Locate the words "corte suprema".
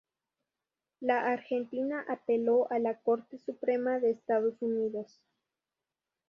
2.97-3.99